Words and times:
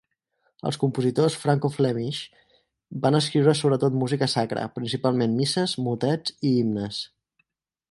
Els 0.69 0.77
compositors 0.83 1.35
Franco-Flemish 1.41 2.21
van 3.03 3.19
escriure 3.19 3.55
sobretot 3.61 3.99
música 4.05 4.31
sacra, 4.35 4.65
principalment 4.81 5.39
misses, 5.43 5.79
motets 5.91 6.37
i 6.53 6.57
himnes. 6.59 7.07